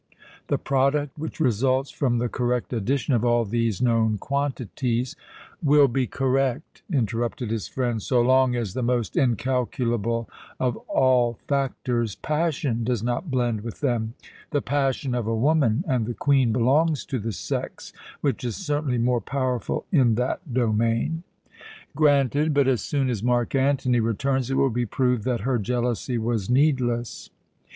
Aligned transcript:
The 0.47 0.57
product 0.57 1.15
which 1.19 1.39
results 1.39 1.91
from 1.91 2.17
the 2.17 2.27
correct 2.27 2.73
addition 2.73 3.13
of 3.13 3.23
all 3.23 3.45
these 3.45 3.83
known 3.83 4.17
quantities" 4.17 5.15
"Will 5.71 5.87
be 5.87 6.07
correct," 6.07 6.81
interrupted 6.91 7.51
his 7.51 7.67
friend, 7.67 8.01
"so 8.01 8.19
long 8.19 8.55
as 8.55 8.73
the 8.73 8.81
most 8.81 9.15
incalculable 9.15 10.27
of 10.59 10.75
all 10.87 11.37
factors, 11.47 12.15
passion, 12.15 12.83
does 12.83 13.03
not 13.03 13.29
blend 13.29 13.61
with 13.61 13.81
them 13.81 14.15
the 14.49 14.59
passion 14.63 15.13
of 15.13 15.27
a 15.27 15.35
woman 15.37 15.83
and 15.87 16.07
the 16.07 16.15
Queen 16.15 16.51
belongs 16.51 17.05
to 17.05 17.19
the 17.19 17.31
sex 17.31 17.93
which 18.21 18.43
is 18.43 18.55
certainly 18.55 18.97
more 18.97 19.21
powerful 19.21 19.85
in 19.91 20.15
that 20.15 20.51
domain." 20.51 21.21
"Granted! 21.95 22.55
But 22.55 22.67
as 22.67 22.81
soon 22.81 23.07
as 23.07 23.21
Mark 23.21 23.53
Antony 23.53 23.99
returns 23.99 24.49
it 24.49 24.55
will 24.55 24.71
be 24.71 24.87
proved 24.87 25.25
that 25.25 25.41
her 25.41 25.59
jealousy 25.59 26.17
was 26.17 26.49
needless." 26.49 27.29